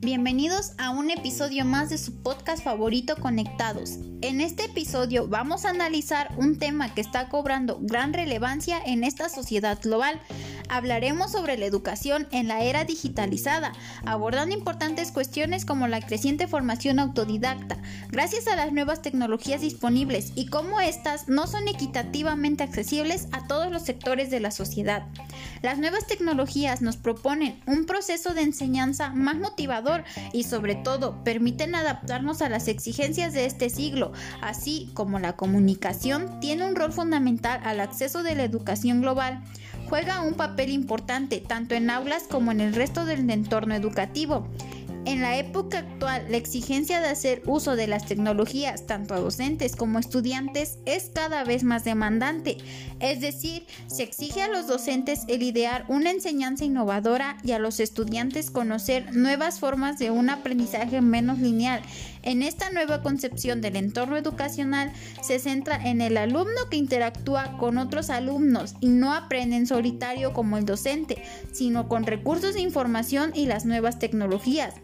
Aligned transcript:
bienvenidos 0.00 0.72
a 0.78 0.90
un 0.90 1.10
episodio 1.10 1.66
más 1.66 1.90
de 1.90 1.98
su 1.98 2.22
podcast 2.22 2.64
favorito 2.64 3.16
Conectados. 3.16 3.98
En 4.22 4.40
este 4.40 4.64
episodio 4.64 5.28
vamos 5.28 5.66
a 5.66 5.70
analizar 5.70 6.34
un 6.38 6.58
tema 6.58 6.94
que 6.94 7.02
está 7.02 7.28
cobrando 7.28 7.78
gran 7.82 8.14
relevancia 8.14 8.80
en 8.84 9.04
esta 9.04 9.28
sociedad 9.28 9.78
global. 9.82 10.18
Hablaremos 10.70 11.32
sobre 11.32 11.58
la 11.58 11.66
educación 11.66 12.28
en 12.30 12.46
la 12.46 12.62
era 12.62 12.84
digitalizada, 12.84 13.72
abordando 14.06 14.54
importantes 14.54 15.10
cuestiones 15.10 15.64
como 15.64 15.88
la 15.88 16.00
creciente 16.00 16.46
formación 16.46 17.00
autodidacta, 17.00 17.78
gracias 18.10 18.46
a 18.46 18.54
las 18.54 18.72
nuevas 18.72 19.02
tecnologías 19.02 19.62
disponibles 19.62 20.30
y 20.36 20.46
cómo 20.46 20.80
éstas 20.80 21.28
no 21.28 21.48
son 21.48 21.66
equitativamente 21.66 22.62
accesibles 22.62 23.26
a 23.32 23.48
todos 23.48 23.72
los 23.72 23.82
sectores 23.82 24.30
de 24.30 24.38
la 24.38 24.52
sociedad. 24.52 25.06
Las 25.60 25.78
nuevas 25.78 26.06
tecnologías 26.06 26.82
nos 26.82 26.96
proponen 26.96 27.60
un 27.66 27.84
proceso 27.84 28.32
de 28.32 28.42
enseñanza 28.42 29.10
más 29.10 29.38
motivador 29.38 30.04
y 30.32 30.44
sobre 30.44 30.76
todo 30.76 31.24
permiten 31.24 31.74
adaptarnos 31.74 32.42
a 32.42 32.48
las 32.48 32.68
exigencias 32.68 33.32
de 33.32 33.46
este 33.46 33.70
siglo, 33.70 34.12
así 34.40 34.88
como 34.94 35.18
la 35.18 35.34
comunicación 35.34 36.38
tiene 36.38 36.64
un 36.64 36.76
rol 36.76 36.92
fundamental 36.92 37.60
al 37.64 37.80
acceso 37.80 38.22
de 38.22 38.36
la 38.36 38.44
educación 38.44 39.00
global 39.00 39.42
juega 39.90 40.20
un 40.20 40.34
papel 40.34 40.70
importante 40.70 41.40
tanto 41.40 41.74
en 41.74 41.90
aulas 41.90 42.22
como 42.30 42.52
en 42.52 42.60
el 42.60 42.74
resto 42.74 43.04
del 43.04 43.28
entorno 43.28 43.74
educativo. 43.74 44.46
En 45.10 45.22
la 45.22 45.36
época 45.36 45.78
actual, 45.78 46.26
la 46.30 46.36
exigencia 46.36 47.00
de 47.00 47.08
hacer 47.08 47.42
uso 47.44 47.74
de 47.74 47.88
las 47.88 48.06
tecnologías, 48.06 48.86
tanto 48.86 49.12
a 49.12 49.18
docentes 49.18 49.74
como 49.74 49.98
estudiantes, 49.98 50.78
es 50.86 51.10
cada 51.12 51.42
vez 51.42 51.64
más 51.64 51.82
demandante. 51.82 52.58
Es 53.00 53.20
decir, 53.20 53.66
se 53.88 54.04
exige 54.04 54.42
a 54.42 54.48
los 54.48 54.68
docentes 54.68 55.22
el 55.26 55.42
idear 55.42 55.84
una 55.88 56.12
enseñanza 56.12 56.64
innovadora 56.64 57.38
y 57.42 57.50
a 57.50 57.58
los 57.58 57.80
estudiantes 57.80 58.52
conocer 58.52 59.12
nuevas 59.12 59.58
formas 59.58 59.98
de 59.98 60.12
un 60.12 60.30
aprendizaje 60.30 61.00
menos 61.00 61.40
lineal. 61.40 61.82
En 62.22 62.42
esta 62.44 62.70
nueva 62.70 63.02
concepción 63.02 63.60
del 63.60 63.74
entorno 63.74 64.16
educacional 64.16 64.92
se 65.22 65.40
centra 65.40 65.88
en 65.88 66.02
el 66.02 66.18
alumno 66.18 66.68
que 66.70 66.76
interactúa 66.76 67.56
con 67.56 67.78
otros 67.78 68.10
alumnos 68.10 68.74
y 68.80 68.88
no 68.88 69.12
aprende 69.12 69.56
en 69.56 69.66
solitario 69.66 70.32
como 70.32 70.56
el 70.56 70.66
docente, 70.66 71.20
sino 71.50 71.88
con 71.88 72.04
recursos 72.04 72.54
de 72.54 72.60
información 72.60 73.32
y 73.34 73.46
las 73.46 73.64
nuevas 73.64 73.98
tecnologías. 73.98 74.74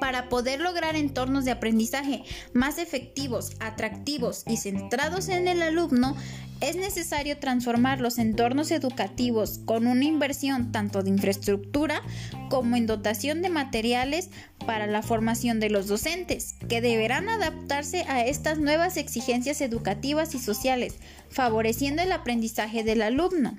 Para 0.00 0.28
poder 0.28 0.60
lograr 0.60 0.96
entornos 0.96 1.44
de 1.44 1.50
aprendizaje 1.50 2.24
más 2.54 2.78
efectivos, 2.78 3.52
atractivos 3.60 4.44
y 4.46 4.56
centrados 4.56 5.28
en 5.28 5.46
el 5.46 5.62
alumno, 5.62 6.16
es 6.60 6.76
necesario 6.76 7.38
transformar 7.38 8.00
los 8.00 8.18
entornos 8.18 8.70
educativos 8.70 9.60
con 9.64 9.86
una 9.86 10.04
inversión 10.04 10.72
tanto 10.72 11.02
de 11.02 11.10
infraestructura 11.10 12.02
como 12.50 12.76
en 12.76 12.86
dotación 12.86 13.40
de 13.40 13.48
materiales 13.48 14.30
para 14.66 14.86
la 14.86 15.02
formación 15.02 15.58
de 15.58 15.70
los 15.70 15.86
docentes, 15.86 16.54
que 16.68 16.80
deberán 16.80 17.28
adaptarse 17.28 18.04
a 18.08 18.24
estas 18.26 18.58
nuevas 18.58 18.96
exigencias 18.98 19.60
educativas 19.60 20.34
y 20.34 20.38
sociales, 20.38 20.96
favoreciendo 21.30 22.02
el 22.02 22.12
aprendizaje 22.12 22.84
del 22.84 23.02
alumno. 23.02 23.56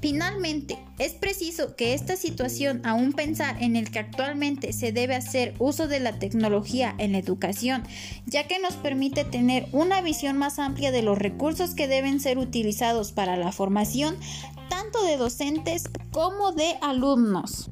Finalmente, 0.00 0.78
es 0.98 1.12
preciso 1.12 1.76
que 1.76 1.92
esta 1.92 2.16
situación, 2.16 2.80
aún 2.84 3.12
pensar 3.12 3.62
en 3.62 3.76
el 3.76 3.90
que 3.90 3.98
actualmente 3.98 4.72
se 4.72 4.92
debe 4.92 5.14
hacer 5.14 5.54
uso 5.58 5.88
de 5.88 6.00
la 6.00 6.18
tecnología 6.18 6.94
en 6.96 7.12
la 7.12 7.18
educación, 7.18 7.82
ya 8.24 8.46
que 8.46 8.58
nos 8.60 8.74
permite 8.74 9.24
tener 9.24 9.66
una 9.72 10.00
visión 10.00 10.38
más 10.38 10.58
amplia 10.58 10.90
de 10.90 11.02
los 11.02 11.18
recursos 11.18 11.74
que 11.74 11.86
deben 11.86 12.18
ser 12.18 12.38
utilizados 12.38 13.12
para 13.12 13.36
la 13.36 13.52
formación 13.52 14.16
tanto 14.70 15.04
de 15.04 15.18
docentes 15.18 15.90
como 16.12 16.52
de 16.52 16.78
alumnos. 16.80 17.70